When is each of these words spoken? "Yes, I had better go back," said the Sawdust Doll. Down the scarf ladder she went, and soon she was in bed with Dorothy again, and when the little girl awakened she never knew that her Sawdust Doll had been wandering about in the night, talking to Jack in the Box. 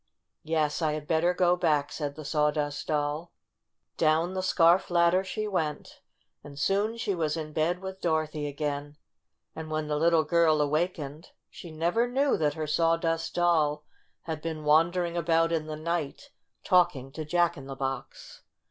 "Yes, 0.41 0.81
I 0.81 0.93
had 0.93 1.05
better 1.05 1.31
go 1.31 1.55
back," 1.55 1.91
said 1.91 2.15
the 2.15 2.25
Sawdust 2.25 2.87
Doll. 2.87 3.31
Down 3.97 4.33
the 4.33 4.41
scarf 4.41 4.89
ladder 4.89 5.23
she 5.23 5.47
went, 5.47 6.01
and 6.43 6.57
soon 6.57 6.97
she 6.97 7.13
was 7.13 7.37
in 7.37 7.53
bed 7.53 7.83
with 7.83 8.01
Dorothy 8.01 8.47
again, 8.47 8.97
and 9.55 9.69
when 9.69 9.87
the 9.89 9.97
little 9.99 10.23
girl 10.23 10.59
awakened 10.59 11.29
she 11.51 11.69
never 11.69 12.07
knew 12.07 12.35
that 12.35 12.55
her 12.55 12.65
Sawdust 12.65 13.35
Doll 13.35 13.85
had 14.23 14.41
been 14.41 14.63
wandering 14.63 15.15
about 15.15 15.51
in 15.51 15.67
the 15.67 15.77
night, 15.77 16.31
talking 16.63 17.11
to 17.11 17.23
Jack 17.23 17.55
in 17.55 17.67
the 17.67 17.75
Box. 17.75 18.41